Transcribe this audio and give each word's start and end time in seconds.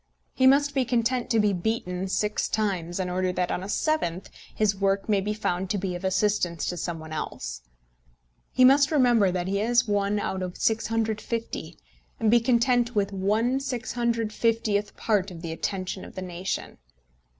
He 0.33 0.47
must 0.47 0.73
be 0.73 0.83
content 0.83 1.29
to 1.29 1.39
be 1.39 1.53
beaten 1.53 2.07
six 2.07 2.49
times 2.49 2.99
in 2.99 3.07
order 3.07 3.31
that, 3.33 3.51
on 3.51 3.61
a 3.61 3.69
seventh, 3.69 4.31
his 4.55 4.75
work 4.75 5.07
may 5.07 5.21
be 5.21 5.31
found 5.35 5.69
to 5.69 5.77
be 5.77 5.93
of 5.93 6.03
assistance 6.03 6.65
to 6.65 6.75
some 6.77 6.97
one 6.97 7.13
else. 7.13 7.61
He 8.51 8.65
must 8.65 8.89
remember 8.89 9.29
that 9.31 9.47
he 9.47 9.59
is 9.61 9.87
one 9.87 10.17
out 10.19 10.41
of 10.41 10.57
650, 10.57 11.77
and 12.19 12.31
be 12.31 12.39
content 12.39 12.95
with 12.95 13.13
1 13.13 13.59
650th 13.59 14.95
part 14.97 15.29
of 15.29 15.43
the 15.43 15.51
attention 15.51 16.03
of 16.03 16.15
the 16.15 16.23
nation. 16.23 16.79